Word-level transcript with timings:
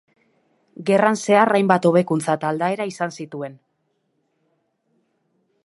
Gerran 0.85 1.19
zehar 1.25 1.51
hainbat 1.57 1.85
hobekuntza 1.89 2.35
eta 2.39 2.49
aldaera 2.53 2.89
izan 2.93 3.13
zituen. 3.21 3.61